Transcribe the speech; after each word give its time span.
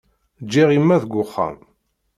Ǧǧiɣ 0.43 0.69
imma 0.77 0.97
deg 1.03 1.13
uxxam. 1.23 1.57